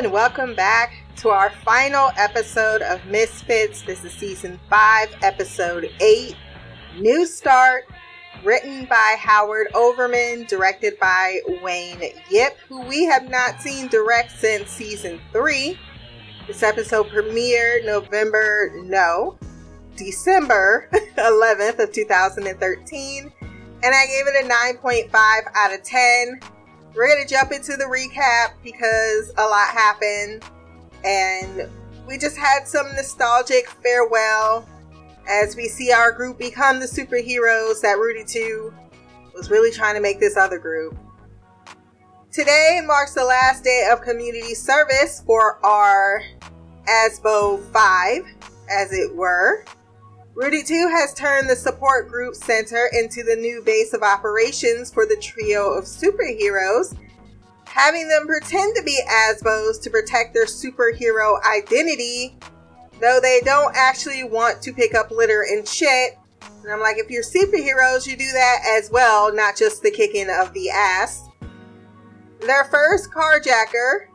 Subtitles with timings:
[0.00, 3.82] and welcome back to our final episode of Misfits.
[3.82, 6.34] This is season 5, episode 8,
[6.98, 7.84] New Start,
[8.42, 12.00] written by Howard Overman, directed by Wayne
[12.30, 15.78] Yip, who we have not seen direct since season 3.
[16.46, 19.36] This episode premiered November, no,
[19.96, 23.32] December 11th of 2013,
[23.82, 24.48] and I gave it a
[24.82, 26.40] 9.5 out of 10
[26.94, 30.44] we're gonna jump into the recap because a lot happened
[31.04, 31.68] and
[32.06, 34.66] we just had some nostalgic farewell
[35.28, 38.72] as we see our group become the superheroes that Rudy 2
[39.34, 40.96] was really trying to make this other group.
[42.32, 46.22] Today marks the last day of community service for our
[46.86, 48.24] ASBO 5,
[48.70, 49.64] as it were.
[50.34, 55.04] Rudy 2 has turned the support group center into the new base of operations for
[55.04, 56.96] the trio of superheroes,
[57.66, 62.36] having them pretend to be ASBOs to protect their superhero identity,
[63.00, 66.16] though they don't actually want to pick up litter and shit.
[66.62, 70.30] And I'm like, if you're superheroes, you do that as well, not just the kicking
[70.30, 71.28] of the ass.
[72.40, 74.06] Their first carjacker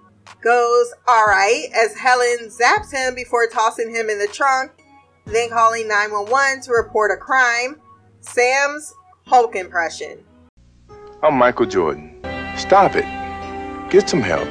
[0.42, 4.72] goes alright as Helen zaps him before tossing him in the trunk
[5.26, 7.82] then calling 911 to report a crime.
[8.22, 8.94] Sam's
[9.26, 10.24] Hulk impression.
[11.24, 12.22] I'm Michael Jordan.
[12.58, 13.06] Stop it.
[13.90, 14.48] Get some help.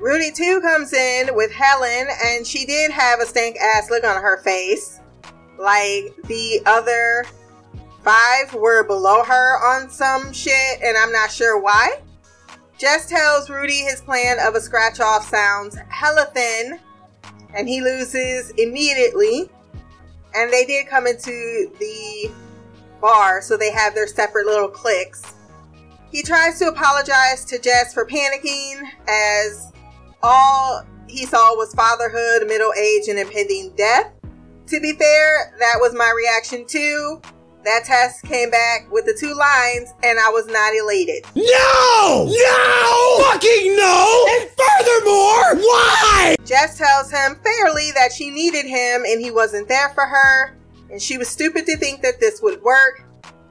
[0.00, 4.20] Rudy 2 comes in with Helen, and she did have a stank ass look on
[4.20, 5.00] her face.
[5.58, 7.24] Like the other
[8.02, 12.00] five were below her on some shit, and I'm not sure why.
[12.78, 16.80] Jess tells Rudy his plan of a scratch off sounds hella thin,
[17.56, 19.50] and he loses immediately
[20.34, 22.30] and they did come into the
[23.00, 25.34] bar, so they have their separate little cliques.
[26.10, 29.72] He tries to apologize to Jess for panicking, as
[30.22, 34.12] all he saw was fatherhood, middle age, and impending death.
[34.68, 37.20] To be fair, that was my reaction too.
[37.64, 41.24] That test came back with the two lines, and I was not elated.
[41.36, 42.26] No!
[42.26, 43.24] No!
[43.24, 44.26] Fucking no!
[44.30, 46.34] And furthermore, why?
[46.44, 50.56] Jess tells him fairly that she needed him and he wasn't there for her,
[50.90, 53.04] and she was stupid to think that this would work,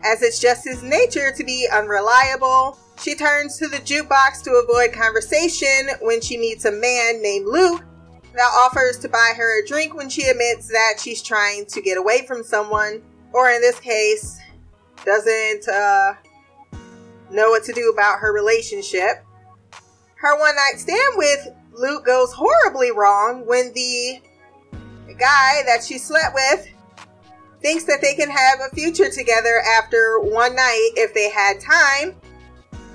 [0.04, 2.78] as it's just his nature to be unreliable.
[3.02, 7.84] She turns to the jukebox to avoid conversation when she meets a man named Luke
[8.34, 11.98] that offers to buy her a drink when she admits that she's trying to get
[11.98, 13.02] away from someone
[13.34, 14.40] or in this case,
[15.06, 16.14] doesn't uh,
[17.32, 19.26] know what to do about her relationship.
[20.16, 24.22] Her one night stand with Luke goes horribly wrong when the
[25.18, 26.68] guy that she slept with
[27.62, 32.16] thinks that they can have a future together after one night if they had time.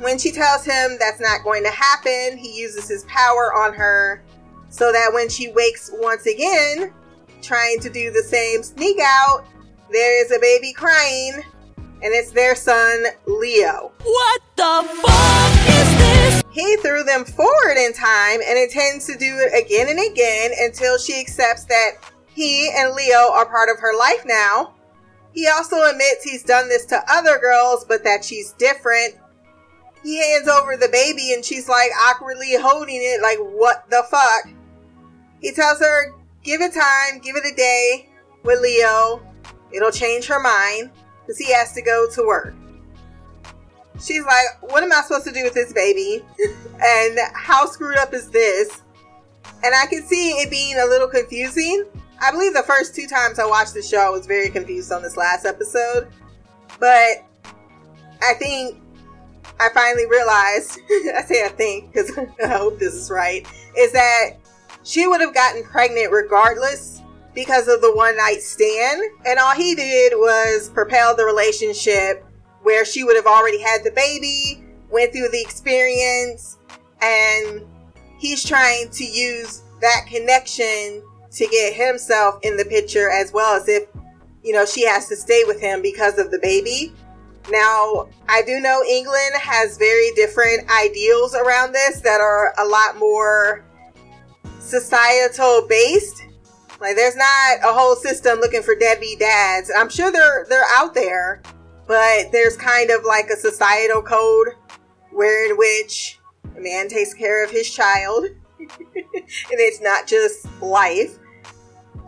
[0.01, 4.23] When she tells him that's not going to happen, he uses his power on her
[4.69, 6.93] so that when she wakes once again,
[7.41, 9.47] trying to do the same sneak out,
[9.91, 11.43] there is a baby crying,
[11.77, 13.93] and it's their son, Leo.
[14.03, 16.43] What the fuck is this?
[16.51, 20.99] He threw them forward in time and intends to do it again and again until
[20.99, 21.91] she accepts that
[22.29, 24.75] he and Leo are part of her life now.
[25.33, 29.17] He also admits he's done this to other girls, but that she's different.
[30.03, 34.49] He hands over the baby and she's like awkwardly holding it, like, what the fuck?
[35.41, 38.09] He tells her, give it time, give it a day
[38.45, 39.21] with Leo.
[39.73, 40.91] It'll change her mind
[41.21, 42.55] because he has to go to work.
[44.01, 46.25] She's like, What am I supposed to do with this baby?
[46.83, 48.83] and how screwed up is this?
[49.65, 51.87] And I can see it being a little confusing.
[52.21, 55.03] I believe the first two times I watched the show, I was very confused on
[55.03, 56.09] this last episode.
[56.79, 57.25] But
[58.23, 58.79] I think
[59.59, 60.79] I finally realized,
[61.17, 64.31] I say I think because I hope this is right, is that
[64.83, 66.96] she would have gotten pregnant regardless
[67.37, 69.01] because of the one night stand.
[69.25, 72.25] And all he did was propel the relationship
[72.63, 76.59] where she would have already had the baby, went through the experience,
[77.01, 77.63] and
[78.19, 83.69] he's trying to use that connection to get himself in the picture as well as
[83.69, 83.87] if,
[84.43, 86.93] you know, she has to stay with him because of the baby.
[87.51, 92.99] Now, I do know England has very different ideals around this that are a lot
[92.99, 93.65] more
[94.59, 96.26] societal based
[96.81, 99.71] like there's not a whole system looking for deadbeat dads.
[99.75, 101.43] I'm sure they're they're out there,
[101.87, 104.49] but there's kind of like a societal code
[105.11, 106.19] where in which
[106.57, 108.27] a man takes care of his child.
[108.59, 108.69] and
[109.51, 111.19] it's not just life.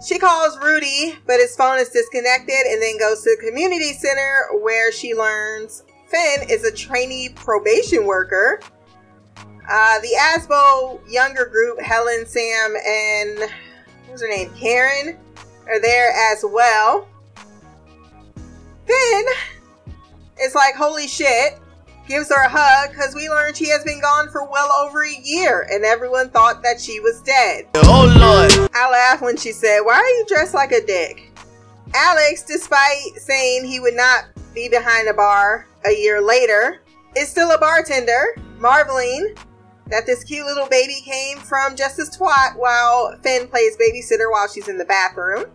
[0.06, 4.46] She calls Rudy, but his phone is disconnected and then goes to the community center
[4.60, 8.60] where she learns Finn is a trainee probation worker.
[9.70, 13.50] Uh, the Asbo younger group, Helen, Sam, and
[14.18, 14.52] what's her name?
[14.58, 15.16] Karen,
[15.68, 17.06] are there as well.
[18.84, 19.24] Finn
[20.40, 21.58] is like, holy shit,
[22.08, 25.20] gives her a hug because we learned she has been gone for well over a
[25.22, 27.66] year and everyone thought that she was dead.
[27.76, 28.70] Oh lord.
[28.74, 31.32] I laughed when she said, Why are you dressed like a dick?
[31.94, 36.80] Alex, despite saying he would not be behind a bar a year later,
[37.16, 39.34] is still a bartender, marveling
[39.90, 44.68] that this cute little baby came from Justice Twat while Finn plays babysitter while she's
[44.68, 45.46] in the bathroom.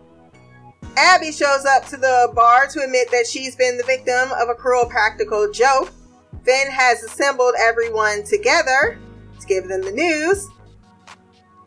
[0.96, 4.54] Abby shows up to the bar to admit that she's been the victim of a
[4.54, 5.92] cruel practical joke.
[6.44, 8.98] Finn has assembled everyone together
[9.40, 10.48] to give them the news.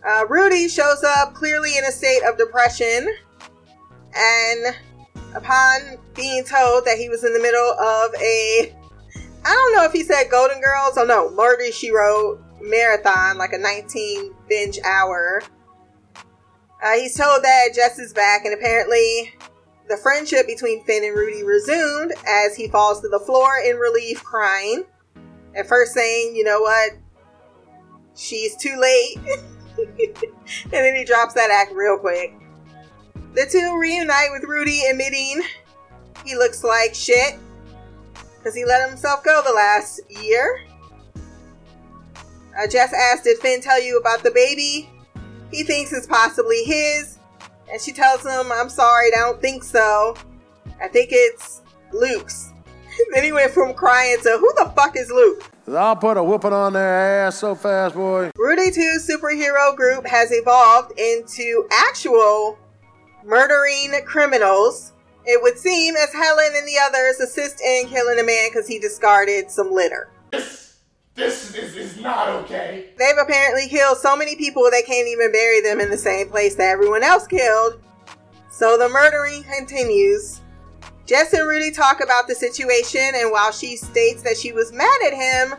[0.08, 3.14] Uh, Rudy shows up clearly in a state of depression,
[4.16, 4.76] and
[5.36, 8.74] upon being told that he was in the middle of a,
[9.44, 13.54] I don't know if he said Golden Girls, oh no, Murder She Wrote marathon, like
[13.54, 15.42] a 19 binge hour.
[16.84, 19.34] Uh, he's told that Jess is back, and apparently
[19.90, 24.24] the friendship between Finn and Rudy resumed as he falls to the floor in relief,
[24.24, 24.84] crying.
[25.56, 26.92] At first, saying, you know what,
[28.16, 29.18] she's too late.
[29.78, 32.34] and then he drops that act real quick.
[33.34, 35.42] The two reunite with Rudy, admitting
[36.26, 37.36] he looks like shit
[38.38, 40.62] because he let himself go the last year.
[42.58, 44.90] Uh, Jess asked, Did Finn tell you about the baby?
[45.52, 47.20] He thinks it's possibly his.
[47.72, 50.16] And she tells him, I'm sorry, I don't think so.
[50.82, 51.62] I think it's
[51.94, 52.52] Luke's.
[53.14, 55.52] then he went from crying to, Who the fuck is Luke?
[55.68, 58.32] I'll put a whooping on their ass so fast, boy.
[58.38, 62.58] Rudy 2 superhero group has evolved into actual
[63.26, 64.94] murdering criminals.
[65.26, 68.80] It would seem as Helen and the others assist in killing a man because he
[68.80, 70.10] discarded some litter.
[71.18, 72.92] This is, is not okay.
[72.96, 76.54] They've apparently killed so many people they can't even bury them in the same place
[76.56, 77.82] that everyone else killed.
[78.52, 80.42] So the murdering continues.
[81.08, 85.00] Jess and Rudy talk about the situation, and while she states that she was mad
[85.08, 85.56] at him,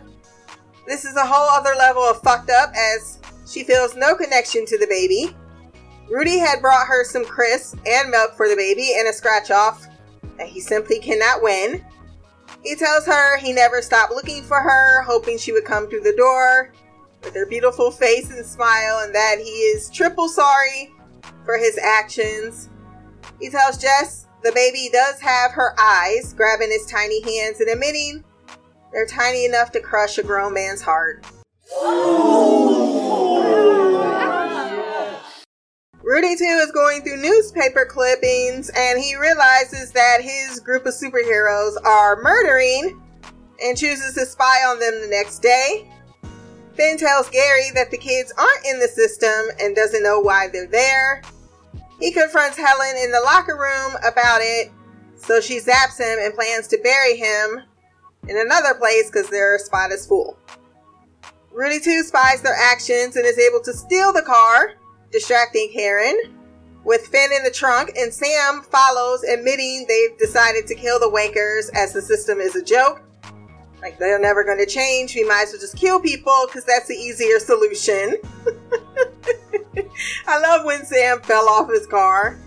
[0.87, 3.19] this is a whole other level of fucked up as
[3.51, 5.35] she feels no connection to the baby.
[6.09, 9.89] Rudy had brought her some crisps and milk for the baby and a scratch off
[10.37, 11.85] that he simply cannot win.
[12.63, 16.17] He tells her he never stopped looking for her, hoping she would come through the
[16.17, 16.73] door
[17.23, 20.93] with her beautiful face and smile, and that he is triple sorry
[21.45, 22.71] for his actions.
[23.41, 28.25] He tells Jess the baby does have her eyes, grabbing his tiny hands and admitting
[28.93, 31.25] they're tiny enough to crush a grown man's heart.
[36.09, 41.75] Rudy 2 is going through newspaper clippings and he realizes that his group of superheroes
[41.85, 42.99] are murdering
[43.63, 45.87] and chooses to spy on them the next day.
[46.73, 50.67] Finn tells Gary that the kids aren't in the system and doesn't know why they're
[50.67, 51.21] there.
[52.01, 54.73] He confronts Helen in the locker room about it,
[55.15, 57.65] so she zaps him and plans to bury him
[58.29, 60.39] in another place because their spot is full.
[61.53, 64.78] Rudy 2 spies their actions and is able to steal the car
[65.13, 66.35] distracting Karen.
[66.85, 71.69] With Finn in the trunk, and Sam follows, admitting they've decided to kill the Wakers
[71.75, 73.03] as the system is a joke.
[73.83, 75.15] Like they're never going to change.
[75.15, 78.17] We might as well just kill people because that's the easier solution.
[80.27, 82.39] I love when Sam fell off his car.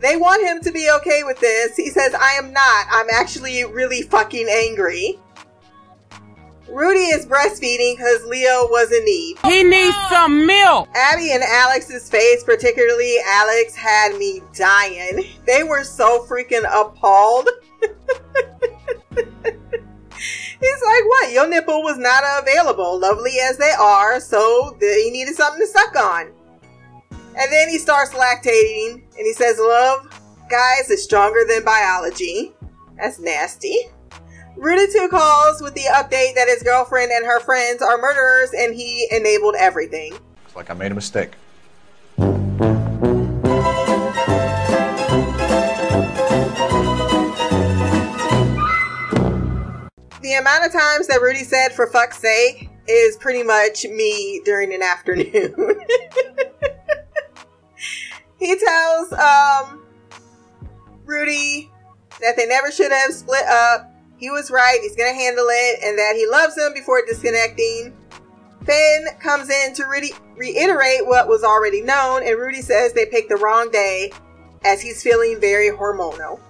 [0.00, 1.76] They want him to be okay with this.
[1.76, 2.86] He says, I am not.
[2.90, 5.18] I'm actually really fucking angry.
[6.68, 9.38] Rudy is breastfeeding because Leo was in need.
[9.44, 10.88] He needs some milk.
[10.94, 15.24] Abby and Alex's face, particularly Alex, had me dying.
[15.46, 17.48] They were so freaking appalled.
[20.58, 21.32] He's like, what?
[21.32, 25.94] Your nipple was not available, lovely as they are, so he needed something to suck
[25.96, 26.32] on.
[27.10, 30.08] And then he starts lactating, and he says, love,
[30.50, 32.54] guys, is stronger than biology.
[32.96, 33.76] That's nasty.
[34.56, 38.74] Rudy 2 calls with the update that his girlfriend and her friends are murderers and
[38.74, 40.14] he enabled everything.
[40.46, 41.32] It's like I made a mistake.
[50.22, 54.72] The amount of times that Rudy said for fuck's sake is pretty much me during
[54.72, 55.24] an afternoon.
[58.38, 59.84] he tells um,
[61.04, 61.70] Rudy
[62.22, 65.98] that they never should have split up he was right, he's gonna handle it, and
[65.98, 67.96] that he loves him before disconnecting.
[68.64, 73.28] Finn comes in to re- reiterate what was already known, and Rudy says they picked
[73.28, 74.10] the wrong day
[74.64, 76.40] as he's feeling very hormonal.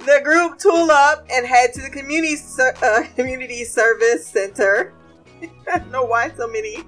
[0.00, 4.94] The group tool up and head to the community uh, community service center.
[5.72, 6.78] I don't know why so many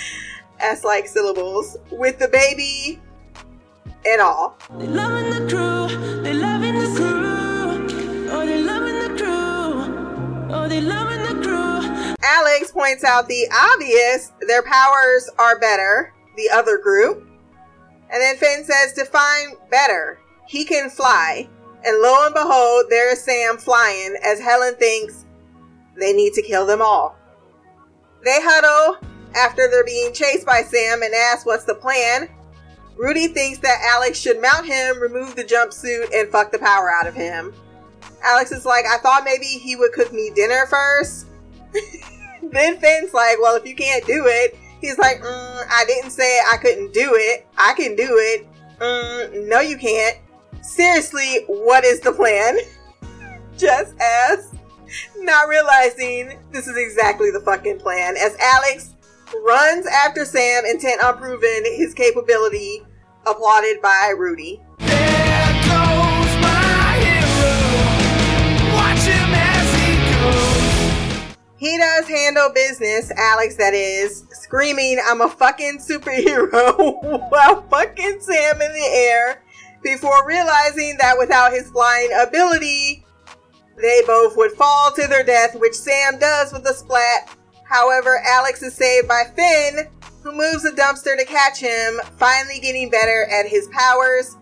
[0.60, 1.76] S like syllables.
[1.90, 3.00] With the baby
[4.06, 4.56] and all.
[12.40, 17.28] Alex points out the obvious their powers are better, the other group.
[18.10, 20.18] And then Finn says, define better.
[20.48, 21.48] He can fly.
[21.84, 25.26] And lo and behold, there is Sam flying as Helen thinks
[25.98, 27.14] they need to kill them all.
[28.24, 28.96] They huddle
[29.36, 32.28] after they're being chased by Sam and ask what's the plan.
[32.96, 37.06] Rudy thinks that Alex should mount him, remove the jumpsuit, and fuck the power out
[37.06, 37.52] of him.
[38.24, 41.26] Alex is like, I thought maybe he would cook me dinner first.
[42.52, 46.38] then Finn's like, Well, if you can't do it, he's like, mm, I didn't say
[46.50, 47.46] I couldn't do it.
[47.56, 48.46] I can do it.
[48.78, 50.16] Mm, no, you can't.
[50.62, 52.58] Seriously, what is the plan?
[53.58, 54.54] Just as
[55.18, 58.94] not realizing this is exactly the fucking plan as Alex
[59.44, 62.82] runs after Sam, intent on proving his capability,
[63.26, 64.60] applauded by Rudy.
[71.60, 78.62] He does handle business, Alex that is, screaming, I'm a fucking superhero while fucking Sam
[78.62, 79.42] in the air
[79.82, 83.04] before realizing that without his flying ability,
[83.76, 87.36] they both would fall to their death, which Sam does with a splat.
[87.64, 89.86] However, Alex is saved by Finn,
[90.22, 94.34] who moves a dumpster to catch him, finally getting better at his powers.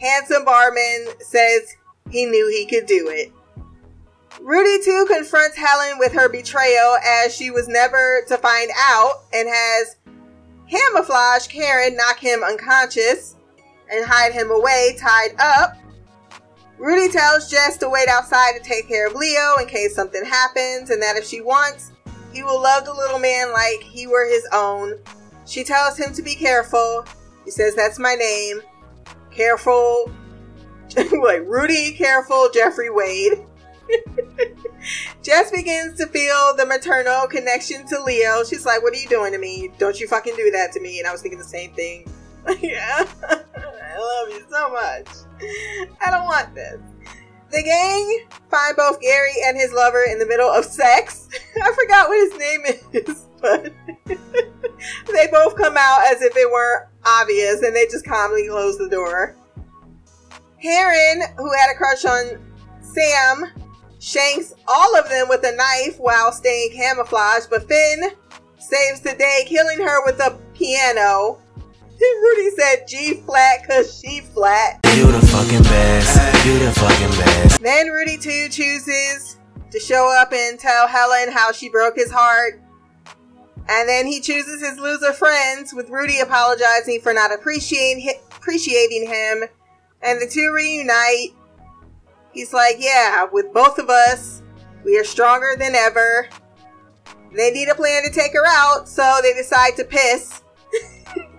[0.00, 1.76] Handsome barman says
[2.08, 3.33] he knew he could do it.
[4.40, 9.48] Rudy 2 confronts Helen with her betrayal as she was never to find out and
[9.48, 9.96] has
[10.68, 13.36] camouflage Karen knock him unconscious
[13.90, 15.76] and hide him away tied up.
[16.78, 20.90] Rudy tells Jess to wait outside to take care of Leo in case something happens
[20.90, 21.92] and that if she wants,
[22.32, 24.94] he will love the little man like he were his own.
[25.46, 27.04] She tells him to be careful.
[27.44, 28.60] He says, That's my name.
[29.30, 30.10] Careful.
[30.96, 33.46] like Rudy, careful, Jeffrey Wade.
[35.22, 38.44] Jess begins to feel the maternal connection to Leo.
[38.44, 39.70] She's like, What are you doing to me?
[39.78, 40.98] Don't you fucking do that to me.
[40.98, 42.10] And I was thinking the same thing.
[42.60, 43.06] yeah.
[43.22, 45.08] I love you so much.
[46.04, 46.80] I don't want this.
[47.50, 51.28] The gang find both Gary and his lover in the middle of sex.
[51.62, 52.60] I forgot what his name
[52.92, 53.72] is, but
[55.12, 58.88] they both come out as if it weren't obvious and they just calmly close the
[58.88, 59.36] door.
[60.60, 62.42] Karen, who had a crush on
[62.80, 63.52] Sam,
[64.04, 68.10] shanks all of them with a knife while staying camouflaged, but Finn
[68.58, 71.38] saves the day, killing her with a piano.
[71.98, 74.80] Rudy said G flat cause she flat.
[74.94, 76.46] You the fucking best.
[76.46, 77.62] You the fucking best.
[77.62, 79.38] Then Rudy 2 chooses
[79.70, 82.60] to show up and tell Helen how she broke his heart.
[83.68, 89.44] And then he chooses his loser friends, with Rudy apologizing for not appreciating appreciating him.
[90.02, 91.34] And the two reunite.
[92.34, 94.42] He's like, "Yeah, with both of us,
[94.84, 96.28] we are stronger than ever."
[97.32, 100.42] They need a plan to take her out, so they decide to piss.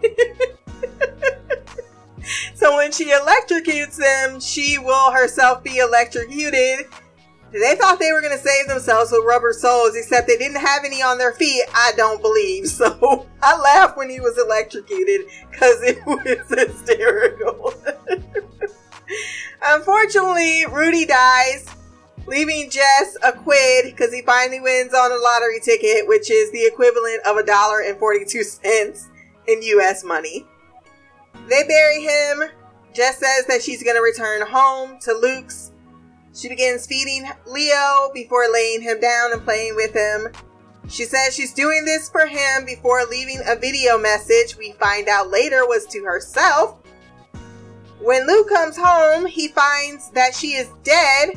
[2.55, 6.87] so when she electrocutes them, she will herself be electrocuted.
[7.51, 10.83] They thought they were going to save themselves with rubber soles, except they didn't have
[10.83, 11.63] any on their feet.
[11.73, 12.65] I don't believe.
[12.75, 17.73] So I laughed when he was electrocuted because it was hysterical.
[19.62, 21.65] Unfortunately, Rudy dies,
[22.27, 26.65] leaving Jess a quid because he finally wins on a lottery ticket, which is the
[26.65, 29.09] equivalent of a dollar and 42 cents
[29.47, 30.45] in US money.
[31.47, 32.43] They bury him.
[32.93, 35.71] Jess says that she's going to return home to Luke's.
[36.33, 40.29] She begins feeding Leo before laying him down and playing with him.
[40.88, 45.31] She says she's doing this for him before leaving a video message we find out
[45.31, 46.77] later was to herself.
[48.05, 51.29] When Luke comes home, he finds that she is dead.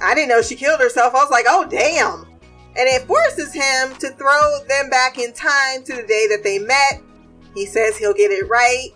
[0.00, 1.14] I didn't know she killed herself.
[1.14, 2.22] I was like, oh, damn.
[2.76, 6.58] And it forces him to throw them back in time to the day that they
[6.58, 7.00] met.
[7.54, 8.88] He says he'll get it right.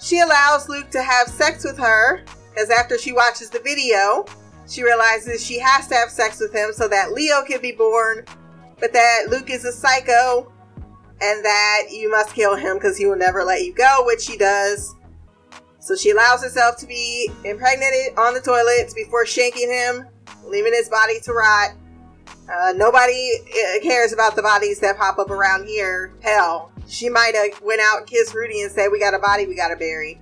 [0.00, 2.22] She allows Luke to have sex with her
[2.54, 4.24] because after she watches the video,
[4.68, 8.24] she realizes she has to have sex with him so that Leo can be born,
[8.78, 10.52] but that Luke is a psycho
[11.20, 14.36] and that you must kill him because he will never let you go, which she
[14.36, 14.94] does.
[15.80, 20.06] So she allows herself to be impregnated on the toilets before shanking him,
[20.46, 21.70] leaving his body to rot.
[22.52, 26.12] Uh, nobody uh, cares about the bodies that pop up around here.
[26.22, 29.46] Hell, she might have went out and kissed Rudy and said, "We got a body,
[29.46, 30.20] we got to bury,"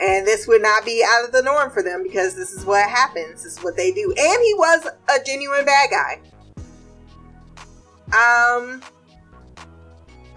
[0.00, 2.88] and this would not be out of the norm for them because this is what
[2.88, 3.44] happens.
[3.44, 4.12] This is what they do.
[4.16, 6.20] And he was a genuine bad guy.
[8.08, 8.82] Um,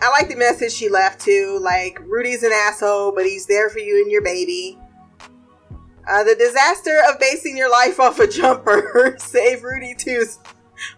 [0.01, 1.59] I like the message she left too.
[1.61, 4.77] Like Rudy's an asshole, but he's there for you and your baby.
[6.09, 10.39] Uh, the disaster of basing your life off a jumper saved Rudy 2's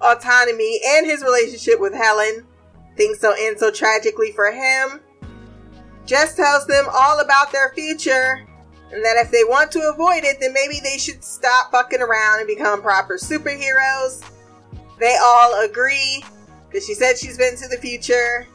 [0.02, 2.46] autonomy and his relationship with Helen.
[2.96, 5.02] Things don't end so tragically for him.
[6.06, 8.48] Jess tells them all about their future
[8.94, 12.40] and that if they want to avoid it, then maybe they should stop fucking around
[12.40, 14.24] and become proper superheroes.
[15.00, 16.24] They all agree
[16.70, 18.48] because she said she's been to the future.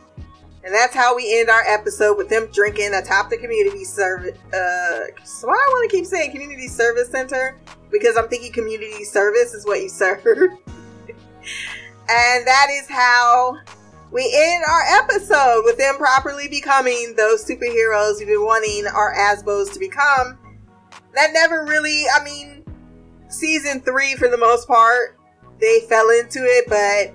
[0.64, 4.36] And that's how we end our episode with them drinking atop the community service.
[4.52, 7.58] Uh, so why I want to keep saying community service center
[7.90, 10.26] because I'm thinking community service is what you serve.
[11.06, 13.56] and that is how
[14.10, 19.72] we end our episode with them properly becoming those superheroes we've been wanting our Asbos
[19.74, 20.38] to become.
[21.14, 22.64] That never really, I mean,
[23.28, 25.18] season three for the most part,
[25.60, 27.14] they fell into it, but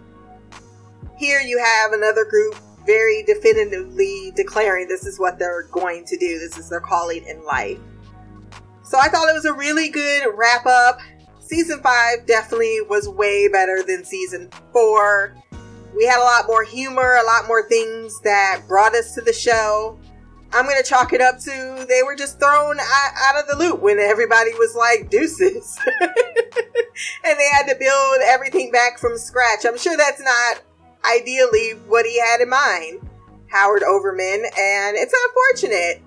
[1.18, 6.40] here you have another group very definitively declaring this is what they're going to do,
[6.40, 7.80] this is their calling in life.
[8.84, 11.00] So I thought it was a really good wrap up.
[11.40, 15.36] Season five definitely was way better than season four
[15.96, 19.34] we had a lot more humor, a lot more things that brought us to the
[19.34, 19.98] show.
[20.52, 24.00] I'm gonna chalk it up to they were just thrown out of the loop when
[24.00, 29.66] everybody was like deuces, and they had to build everything back from scratch.
[29.66, 30.62] I'm sure that's not
[31.06, 33.08] ideally what he had in mind,
[33.48, 36.02] Howard Overman, and it's unfortunate.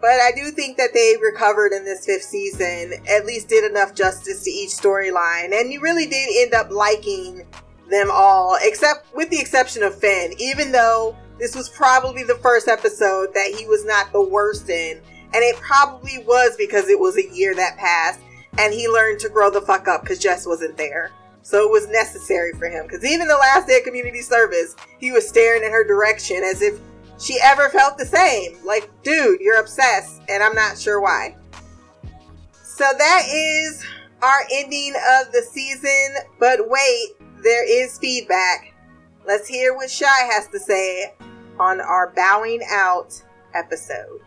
[0.00, 3.94] But I do think that they recovered in this fifth season, at least did enough
[3.94, 7.46] justice to each storyline, and you really did end up liking
[7.90, 12.68] them all, except with the exception of Finn, even though this was probably the first
[12.68, 15.00] episode that he was not the worst in.
[15.34, 18.20] And it probably was because it was a year that passed
[18.58, 21.10] and he learned to grow the fuck up because Jess wasn't there.
[21.44, 22.86] So it was necessary for him.
[22.86, 26.62] Because even the last day of community service, he was staring in her direction as
[26.62, 26.80] if
[27.20, 28.56] she ever felt the same.
[28.64, 31.36] Like, dude, you're obsessed, and I'm not sure why.
[32.62, 33.84] So that is
[34.22, 36.16] our ending of the season.
[36.40, 37.08] But wait,
[37.42, 38.74] there is feedback.
[39.26, 41.12] Let's hear what Shy has to say
[41.60, 44.20] on our bowing out episode.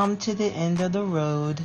[0.00, 1.60] Come to the end of the road.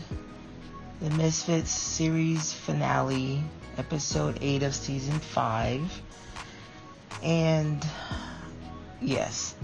[0.99, 3.41] The Misfits series finale,
[3.77, 6.01] episode 8 of season 5.
[7.23, 7.87] And
[9.01, 9.55] yes.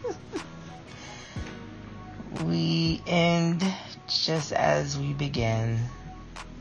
[2.46, 3.62] we end
[4.08, 5.78] just as we began.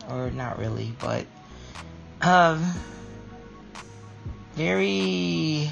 [0.10, 1.26] Or not really, but
[2.22, 2.74] um
[4.56, 5.72] very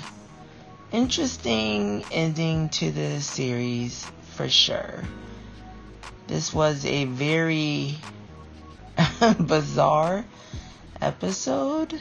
[0.93, 5.03] interesting ending to the series for sure.
[6.27, 7.95] This was a very
[9.39, 10.23] bizarre
[11.01, 11.99] episode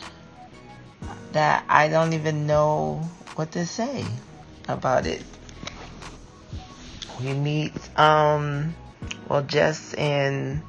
[1.33, 4.05] that I don't even know what to say
[4.69, 5.23] about it.
[7.23, 8.75] We meet, um,
[9.31, 10.61] well, Jess and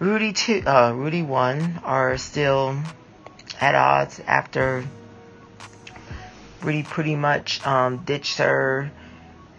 [0.00, 2.76] Rudy two, uh, Rudy one are still
[3.60, 4.84] at odds after
[6.62, 8.90] Rudy pretty much um, ditched her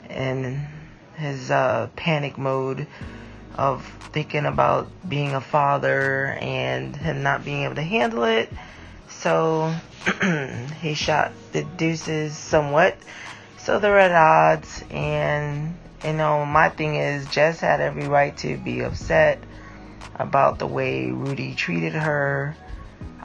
[0.09, 0.67] in
[1.15, 2.87] his uh, panic mode
[3.55, 8.49] of thinking about being a father and him not being able to handle it.
[9.09, 9.73] So
[10.81, 12.97] he shot the deuces somewhat.
[13.57, 14.83] So they're at odds.
[14.91, 19.41] And, you know, my thing is, Jess had every right to be upset
[20.15, 22.55] about the way Rudy treated her.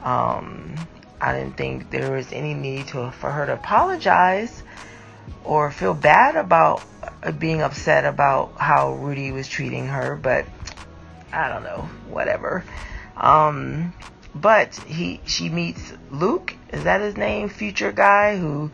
[0.01, 0.75] Um,
[1.19, 4.63] I didn't think there was any need to for her to apologize
[5.43, 6.83] or feel bad about
[7.39, 10.45] being upset about how Rudy was treating her, but
[11.31, 12.63] I don't know, whatever.
[13.17, 13.93] Um,
[14.33, 17.49] but he she meets Luke, is that his name?
[17.49, 18.71] Future guy who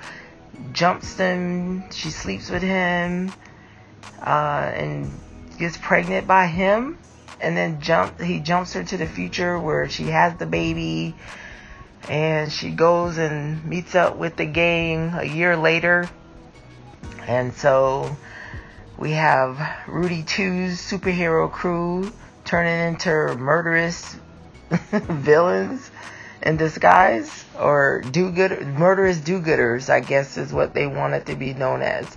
[0.71, 3.31] jumps them, she sleeps with him,
[4.21, 5.11] uh, and
[5.57, 6.97] gets pregnant by him,
[7.41, 11.15] and then jump he jumps her to the future where she has the baby,
[12.07, 16.09] and she goes and meets up with the gang a year later
[17.27, 18.15] and so
[18.97, 22.11] we have Rudy 2's superhero crew
[22.45, 24.15] turning into murderous
[24.91, 25.91] villains
[26.41, 31.35] in disguise or do good murderous do-gooders, I guess is what they want it to
[31.35, 32.07] be known as.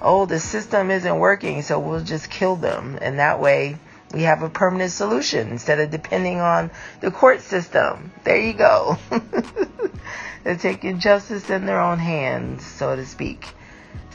[0.00, 2.98] oh, the system isn't working, so we'll just kill them.
[3.00, 3.78] And that way
[4.12, 8.12] we have a permanent solution instead of depending on the court system.
[8.24, 8.98] There you go.
[10.44, 13.48] They're taking justice in their own hands, so to speak.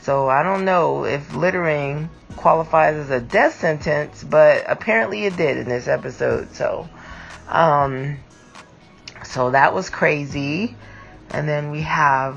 [0.02, 5.56] So I don't know if littering qualifies as a death sentence, but apparently it did
[5.56, 6.54] in this episode.
[6.54, 6.88] So,
[7.48, 8.18] um,
[9.24, 10.76] so that was crazy.
[11.30, 12.34] And then we have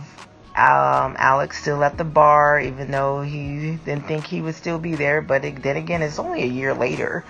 [0.56, 4.96] um, Alex still at the bar, even though he didn't think he would still be
[4.96, 5.22] there.
[5.22, 7.26] But it, then again, it's only a year later.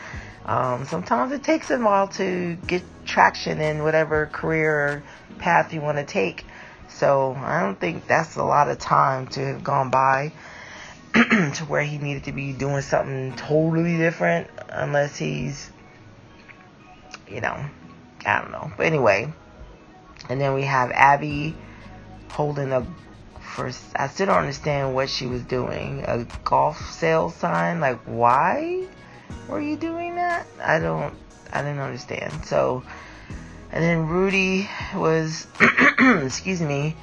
[0.46, 5.04] Um, sometimes it takes a while to get traction in whatever career
[5.39, 6.46] path you want to take.
[6.98, 10.34] So I don't think that's a lot of time to have gone by
[11.14, 15.70] to where he needed to be doing something totally different, unless he's,
[17.30, 17.64] you know,
[18.26, 18.72] I don't know.
[18.76, 19.32] But anyway,
[20.28, 21.56] and then we have Abby
[22.30, 22.86] holding a
[23.56, 23.84] first.
[23.96, 26.04] I still don't understand what she was doing.
[26.08, 27.80] A golf sales sign.
[27.80, 28.88] Like, why
[29.48, 30.48] were you doing that?
[30.60, 31.14] I don't.
[31.54, 32.46] I didn't understand.
[32.46, 32.84] So,
[33.72, 35.48] and then Rudy was,
[36.00, 36.96] excuse me,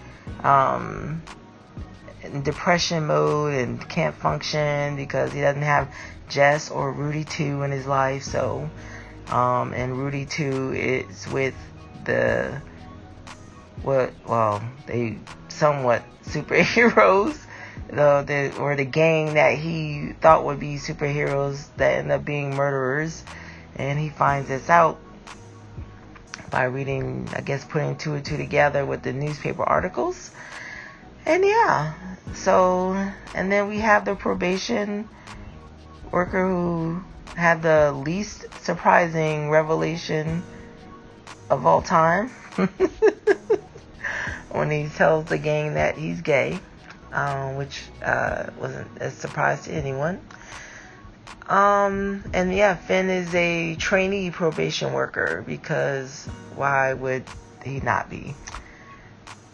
[0.43, 1.23] um,
[2.23, 5.95] in depression mode and can't function because he doesn't have
[6.29, 8.23] Jess or Rudy 2 in his life.
[8.23, 8.69] So,
[9.29, 11.55] um, and Rudy 2 is with
[12.05, 12.61] the
[13.83, 14.13] what?
[14.27, 17.39] Well, they somewhat superheroes,
[17.89, 22.57] the, the or the gang that he thought would be superheroes that end up being
[22.57, 23.23] murderers,
[23.77, 24.99] and he finds this out
[26.51, 30.31] by reading, I guess, putting two and two together with the newspaper articles.
[31.27, 31.95] And yeah,
[32.35, 32.93] so,
[33.35, 35.09] and then we have the probation
[36.11, 37.03] worker who
[37.35, 40.43] had the least surprising revelation
[41.51, 42.29] of all time
[44.51, 46.59] when he tells the gang that he's gay,
[47.13, 50.21] um, which uh, wasn't a surprise to anyone.
[51.49, 56.27] Um, and yeah, Finn is a trainee probation worker because
[56.57, 57.25] why would
[57.65, 58.35] he not be?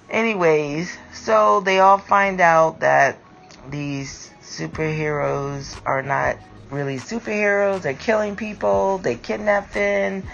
[0.09, 3.19] Anyways, so they all find out that
[3.71, 6.37] these superheroes are not
[6.71, 7.83] really superheroes.
[7.83, 8.99] They're killing people.
[8.99, 10.25] They kidnap Finn.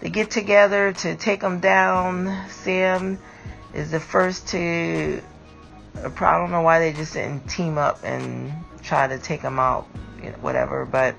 [0.00, 2.48] They get together to take him down.
[2.48, 3.18] Sam
[3.74, 5.22] is the first to.
[5.94, 9.86] I don't know why they just didn't team up and try to take him out,
[10.22, 10.84] you know, whatever.
[10.84, 11.16] But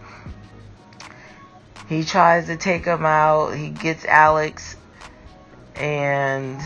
[1.87, 3.51] he tries to take him out.
[3.51, 4.75] He gets Alex,
[5.75, 6.59] and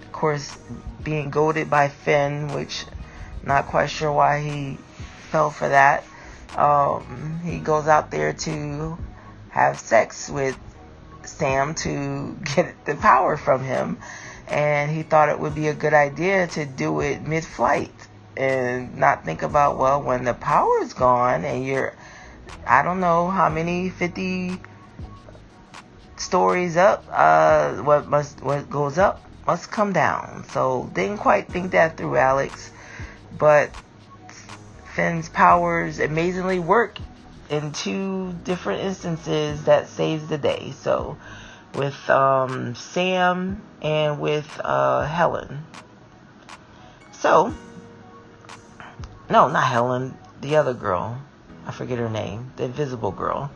[0.00, 0.56] of course,
[1.02, 2.84] being goaded by Finn, which
[3.42, 4.78] not quite sure why he
[5.30, 6.04] fell for that.
[6.56, 8.98] Um, he goes out there to
[9.50, 10.58] have sex with
[11.24, 13.98] Sam to get the power from him,
[14.48, 17.92] and he thought it would be a good idea to do it mid-flight
[18.36, 21.94] and not think about well when the power is gone and you're
[22.66, 24.60] I don't know how many 50
[26.16, 30.44] stories up uh what must what goes up must come down.
[30.50, 32.70] So didn't quite think that through Alex,
[33.38, 33.70] but
[34.94, 36.98] Finn's powers amazingly work
[37.48, 40.72] in two different instances that saves the day.
[40.80, 41.16] So
[41.74, 45.62] with um, Sam and with uh, Helen.
[47.12, 47.54] So
[49.30, 51.20] no, not Helen, the other girl.
[51.66, 53.50] I forget her name, the invisible girl.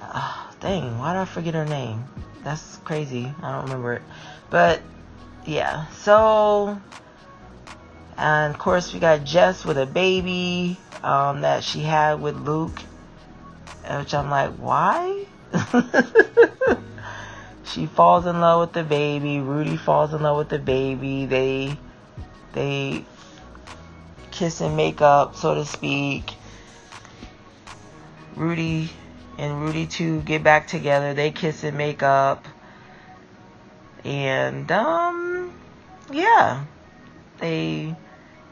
[0.00, 2.04] Uh, dang, why did I forget her name?
[2.42, 3.32] That's crazy.
[3.42, 4.02] I don't remember it.
[4.50, 4.80] But
[5.46, 6.78] yeah, so
[8.16, 12.80] and of course we got Jess with a baby um, that she had with Luke,
[13.98, 15.26] which I'm like, why?
[17.64, 19.40] she falls in love with the baby.
[19.40, 21.26] Rudy falls in love with the baby.
[21.26, 21.76] They
[22.52, 23.04] they
[24.34, 26.34] kiss and make up, so to speak.
[28.34, 28.90] Rudy
[29.38, 31.14] and Rudy 2 get back together.
[31.14, 32.44] They kiss and make up.
[34.04, 35.52] And um
[36.12, 36.64] yeah.
[37.38, 37.94] They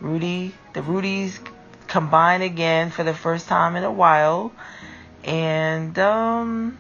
[0.01, 1.39] Rudy the Rudys
[1.89, 4.53] combine again for the first time in a while.
[5.25, 6.79] And um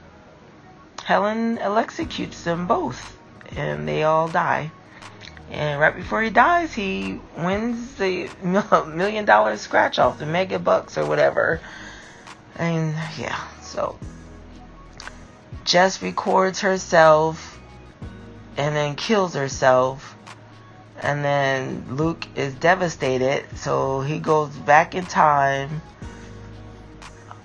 [1.04, 3.16] Helen executes them both
[3.56, 4.70] and they all die.
[5.50, 10.96] And right before he dies, he wins the million dollar scratch off, the mega bucks
[10.96, 11.60] or whatever.
[12.56, 13.98] And yeah, so
[15.64, 17.60] Jess records herself
[18.56, 20.16] and then kills herself.
[21.00, 25.82] And then Luke is devastated, so he goes back in time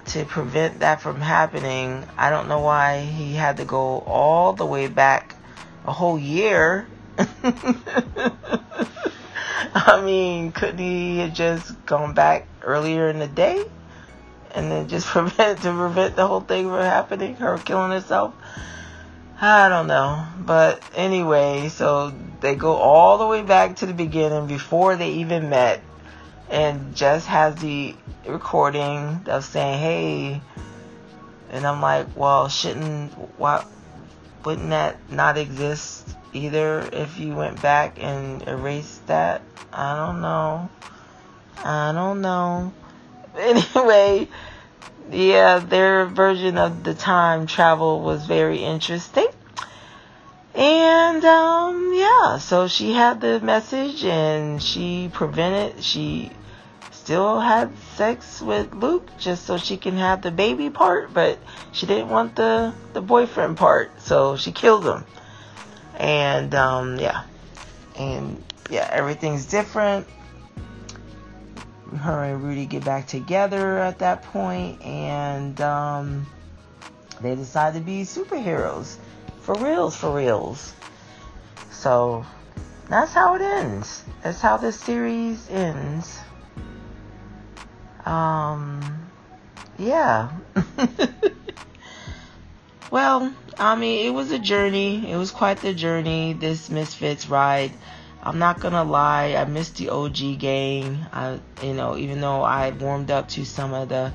[0.08, 2.04] to prevent that from happening.
[2.18, 5.36] I don't know why he had to go all the way back
[5.86, 6.88] a whole year.
[9.74, 13.66] I mean, couldn't he have just gone back earlier in the day
[14.54, 18.36] and then just prevent to prevent the whole thing from happening, her killing herself?
[19.40, 20.26] I don't know.
[20.40, 25.50] But anyway, so they go all the way back to the beginning before they even
[25.50, 25.82] met.
[26.50, 27.96] And Jess has the
[28.28, 30.42] recording of saying, hey,
[31.50, 33.66] and I'm like, well, shouldn't, why,
[34.44, 39.42] wouldn't that not exist either if you went back and erased that?
[39.72, 40.70] I don't know.
[41.64, 42.74] I don't know.
[43.38, 44.28] Anyway,
[45.12, 49.28] yeah, their version of the time travel was very interesting.
[50.56, 56.32] And um yeah, so she had the message and she prevented she
[56.90, 61.38] still had sex with Luke just so she can have the baby part, but
[61.72, 65.06] she didn't want the the boyfriend part, so she killed him.
[65.98, 67.24] And um yeah.
[67.98, 70.08] And yeah, everything's different.
[71.98, 76.28] Her and Rudy get back together at that point and um
[77.22, 78.98] they decide to be superheroes.
[79.42, 80.74] For reals, for reals.
[81.72, 82.26] So
[82.90, 84.04] that's how it ends.
[84.24, 86.20] That's how this series ends.
[88.06, 89.10] Um,
[89.78, 90.32] yeah.
[92.92, 95.12] well, I mean, it was a journey.
[95.12, 97.72] It was quite the journey, this Misfits ride.
[98.22, 101.06] I'm not gonna lie, I missed the OG gang.
[101.12, 104.12] I, you know, even though I warmed up to some of the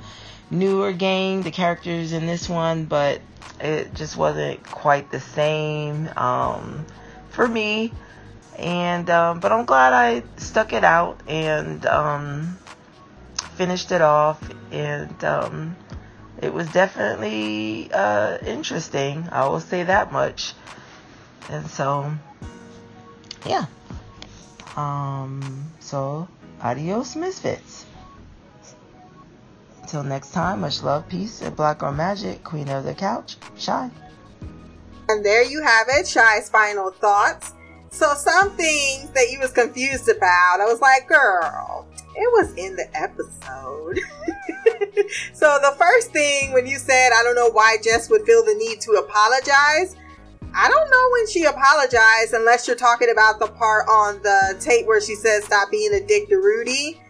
[0.50, 3.20] newer gang, the characters in this one, but
[3.59, 6.85] it just wasn't quite the same um,
[7.31, 7.92] for me.
[8.59, 12.59] And um, but I'm glad I stuck it out and um,
[13.57, 14.38] finished it off,
[14.70, 15.76] and um,
[16.42, 19.28] it was definitely uh, interesting.
[19.31, 20.55] I will say that much.
[21.48, 22.12] And so,
[23.46, 23.66] yeah.
[24.76, 26.28] Um, so,
[26.61, 27.87] adios, misfits.
[29.83, 32.42] Until next time, much love, peace, and black or magic.
[32.42, 33.88] Queen of the couch, shy.
[35.09, 37.52] And there you have it, Shy's final thoughts.
[37.90, 42.77] So some things that you was confused about, I was like, girl, it was in
[42.77, 44.01] the episode.
[45.33, 48.55] so the first thing when you said, I don't know why Jess would feel the
[48.55, 49.96] need to apologize.
[50.55, 54.87] I don't know when she apologized unless you're talking about the part on the tape
[54.87, 57.01] where she says stop being a dick to Rudy.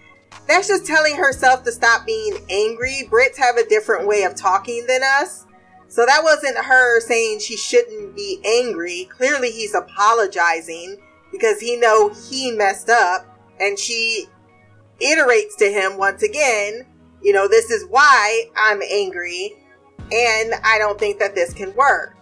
[0.47, 3.09] That's just telling herself to stop being angry.
[3.11, 5.47] Brits have a different way of talking than us.
[5.89, 9.09] So that wasn't her saying she shouldn't be angry.
[9.11, 10.99] Clearly he's apologizing
[11.31, 13.27] because he know he messed up
[13.61, 14.27] and she
[15.03, 16.87] iterates to him once again,
[17.23, 19.55] you know, this is why I'm angry
[20.13, 22.17] and I don't think that this can work.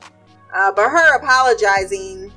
[0.54, 2.32] Uh, but her apologizing,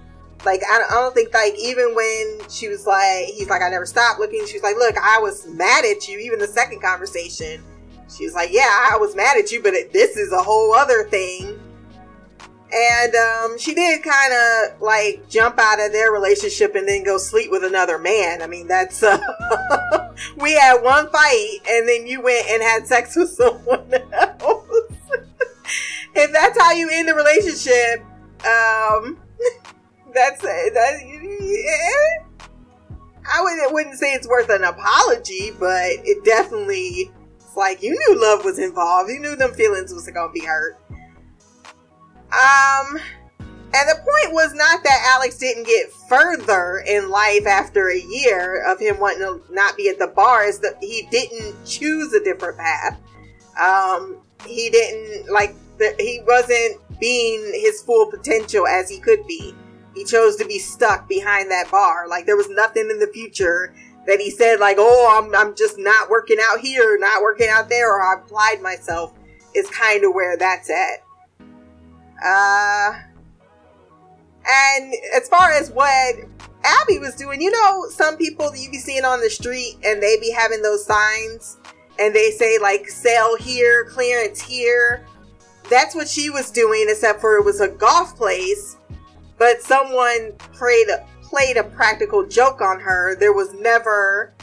[0.45, 3.69] like, I don't, I don't think, like, even when she was like, he's like, I
[3.69, 6.81] never stopped looking, she was like, look, I was mad at you, even the second
[6.81, 7.63] conversation.
[8.15, 10.73] She was like, yeah, I was mad at you, but it, this is a whole
[10.73, 11.59] other thing.
[12.73, 17.17] And um, she did kind of like jump out of their relationship and then go
[17.17, 18.41] sleep with another man.
[18.41, 19.19] I mean, that's uh,
[20.37, 24.65] we had one fight and then you went and had sex with someone else.
[26.15, 28.03] if that's how you end the relationship,
[28.45, 29.19] um,
[30.13, 30.99] that's that.
[31.39, 32.25] Yeah.
[33.31, 37.11] I would, wouldn't say it's worth an apology, but it definitely
[37.53, 39.11] it's like you knew love was involved.
[39.11, 40.79] You knew them feelings was gonna be hurt.
[42.43, 42.99] Um,
[43.73, 48.69] and the point was not that Alex didn't get further in life after a year
[48.69, 52.23] of him wanting to not be at the bar, is that he didn't choose a
[52.23, 52.99] different path.
[53.59, 59.55] Um, he didn't like the, he wasn't being his full potential as he could be.
[59.95, 62.07] He chose to be stuck behind that bar.
[62.09, 63.73] Like there was nothing in the future
[64.05, 67.69] that he said like, "Oh, I'm I'm just not working out here, not working out
[67.69, 69.13] there, or I've applied myself."
[69.55, 71.05] Is kind of where that's at.
[72.23, 72.93] Uh,
[74.45, 76.15] and as far as what
[76.63, 80.01] Abby was doing, you know, some people that you be seeing on the street and
[80.01, 81.57] they be having those signs
[81.99, 85.05] and they say like sale here, clearance here.
[85.69, 88.77] That's what she was doing, except for it was a golf place.
[89.37, 93.15] But someone played a, played a practical joke on her.
[93.15, 94.33] There was never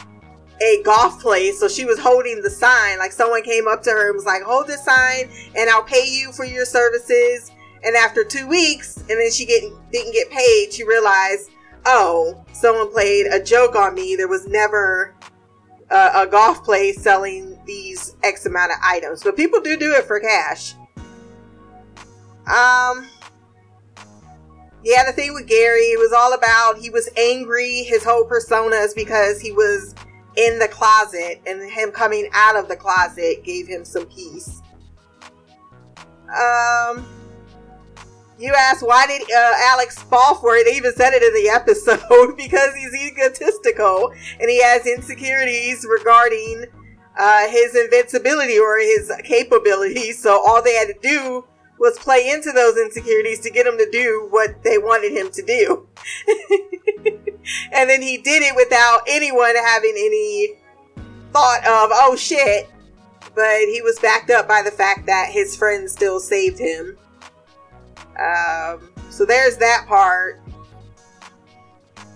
[0.62, 2.98] a golf place, so she was holding the sign.
[2.98, 6.06] Like someone came up to her and was like, "Hold this sign, and I'll pay
[6.06, 7.50] you for your services."
[7.83, 11.51] And after two weeks, and then she get, didn't get paid, she realized,
[11.87, 14.16] oh, someone played a joke on me.
[14.16, 15.14] There was never
[15.90, 20.05] a, a golf place selling these X amount of items, but people do do it
[20.05, 20.75] for cash.
[22.47, 23.09] Um,
[24.83, 27.83] yeah, the thing with Gary, it was all about he was angry.
[27.83, 29.95] His whole persona is because he was
[30.37, 34.62] in the closet, and him coming out of the closet gave him some peace.
[36.29, 37.05] Um,
[38.40, 40.64] you asked why did uh, Alex fall for it?
[40.64, 46.64] They even said it in the episode because he's egotistical and he has insecurities regarding
[47.18, 50.22] uh, his invincibility or his capabilities.
[50.22, 51.44] So all they had to do
[51.79, 55.42] was play into those insecurities to get him to do what they wanted him to
[55.42, 55.88] do.
[57.72, 60.55] and then he did it without anyone having any
[61.33, 62.68] thought of, oh shit.
[63.35, 66.98] But he was backed up by the fact that his friend still saved him.
[68.18, 70.40] Um, so there's that part.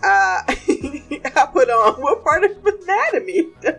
[0.02, 3.48] Uh, I put on what part of anatomy?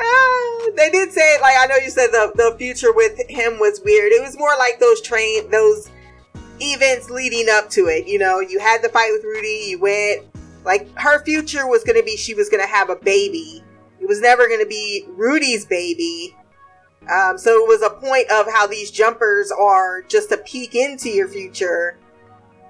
[0.00, 3.80] Ah, they did say like I know you said the the future with him was
[3.84, 4.12] weird.
[4.12, 5.90] It was more like those train those
[6.60, 8.06] events leading up to it.
[8.06, 9.70] You know, you had the fight with Rudy.
[9.70, 10.24] You went
[10.64, 13.62] like her future was to be she was to have a baby.
[14.00, 16.36] It was never to be Rudy's baby.
[17.10, 21.08] Um, so it was a point of how these jumpers are just a peek into
[21.08, 21.98] your future.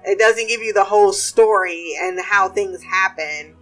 [0.05, 3.55] It doesn't give you the whole story and how things happen.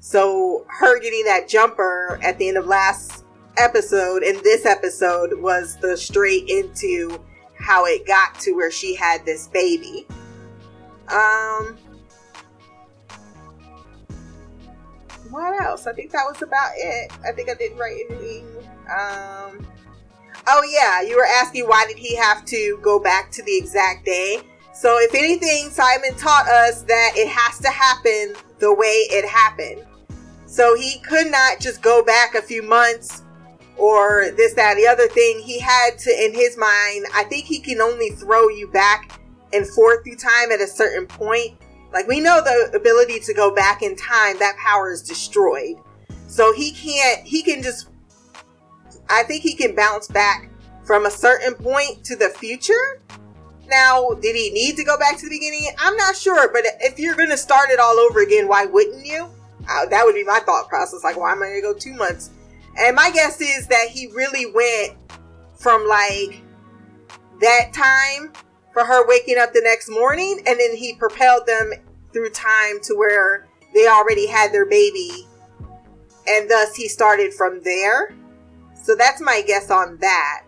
[0.00, 3.24] So her getting that jumper at the end of last
[3.58, 7.20] episode and this episode was the straight into
[7.58, 10.06] how it got to where she had this baby.
[11.08, 11.76] Um
[15.30, 15.86] what else?
[15.86, 17.12] I think that was about it.
[17.26, 18.46] I think I didn't write anything.
[18.88, 19.66] Um
[20.48, 24.04] Oh yeah, you were asking why did he have to go back to the exact
[24.04, 24.40] day?
[24.72, 29.84] So if anything, Simon taught us that it has to happen the way it happened.
[30.46, 33.22] So he could not just go back a few months
[33.76, 35.40] or this, that, the other thing.
[35.40, 39.20] He had to, in his mind, I think he can only throw you back
[39.52, 41.58] and forth through time at a certain point.
[41.92, 45.76] Like we know the ability to go back in time, that power is destroyed.
[46.28, 47.88] So he can't, he can just,
[49.08, 50.50] I think he can bounce back
[50.84, 53.00] from a certain point to the future.
[53.68, 55.68] Now, did he need to go back to the beginning?
[55.78, 59.04] I'm not sure, but if you're going to start it all over again, why wouldn't
[59.04, 59.28] you?
[59.68, 61.02] Uh, that would be my thought process.
[61.02, 62.30] Like, why am I going to go two months?
[62.78, 64.96] And my guess is that he really went
[65.58, 66.42] from like
[67.40, 68.32] that time
[68.72, 71.72] for her waking up the next morning, and then he propelled them
[72.12, 75.26] through time to where they already had their baby,
[76.28, 78.14] and thus he started from there.
[78.86, 80.42] So that's my guess on that.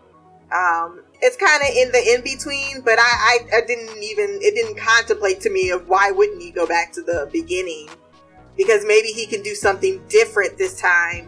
[0.49, 4.55] Um, it's kind of in the in between, but I, I, I didn't even it
[4.55, 7.89] didn't contemplate to me of why wouldn't he go back to the beginning
[8.55, 11.27] because maybe he can do something different this time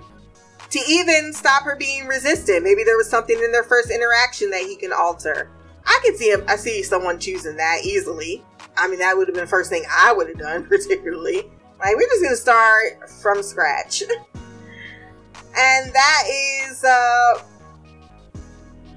[0.69, 2.63] to even stop her being resistant.
[2.63, 5.51] Maybe there was something in their first interaction that he can alter.
[5.85, 6.45] I can see him.
[6.47, 8.41] I see someone choosing that easily.
[8.77, 11.43] I mean, that would have been the first thing I would have done, particularly.
[11.77, 14.03] Like, we're just gonna start from scratch,
[15.57, 17.43] and that is uh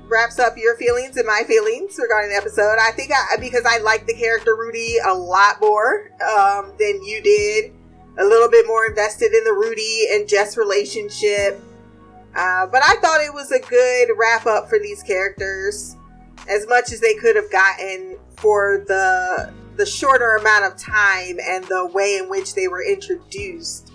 [0.08, 2.76] wraps up your feelings and my feelings regarding the episode.
[2.80, 7.22] I think I because I like the character Rudy a lot more um, than you
[7.22, 7.72] did.
[8.18, 11.60] A little bit more invested in the Rudy and Jess relationship.
[12.36, 15.96] Uh, but I thought it was a good wrap up for these characters,
[16.48, 21.64] as much as they could have gotten for the the shorter amount of time and
[21.64, 23.90] the way in which they were introduced.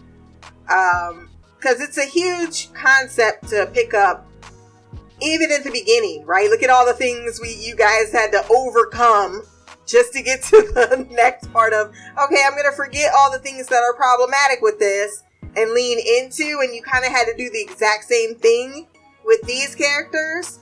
[1.60, 4.26] Because it's a huge concept to pick up
[5.22, 6.50] even at the beginning, right?
[6.50, 9.44] Look at all the things we you guys had to overcome
[9.86, 13.68] just to get to the next part of okay, I'm gonna forget all the things
[13.68, 15.24] that are problematic with this
[15.56, 18.88] and lean into, and you kind of had to do the exact same thing
[19.26, 20.60] with these characters,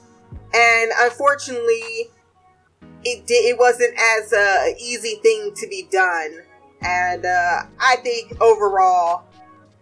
[0.54, 2.10] and unfortunately,
[3.04, 6.40] it did, it wasn't as a easy thing to be done,
[6.80, 9.24] and uh, I think overall,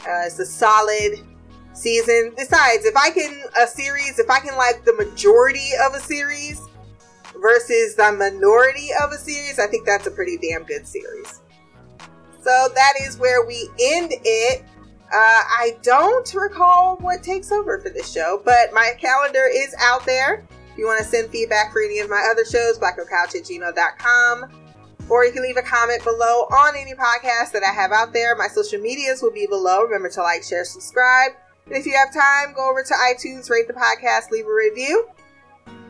[0.00, 1.20] uh, it's a solid
[1.72, 2.32] season.
[2.36, 6.60] Besides, if I can a series, if I can like the majority of a series
[7.40, 11.40] versus the minority of a series, I think that's a pretty damn good series.
[12.42, 14.62] So that is where we end it.
[15.12, 20.04] Uh, I don't recall what takes over for this show, but my calendar is out
[20.04, 20.44] there.
[20.72, 24.65] If you want to send feedback for any of my other shows, blackgirlcouch at gmail.com.
[25.08, 28.34] Or you can leave a comment below on any podcast that I have out there.
[28.34, 29.82] My social medias will be below.
[29.82, 31.32] Remember to like, share, subscribe.
[31.66, 35.08] And if you have time, go over to iTunes, rate the podcast, leave a review.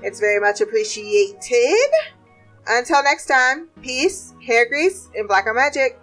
[0.03, 1.91] It's very much appreciated.
[2.69, 5.99] Until next time, peace, hair grease, and black magic.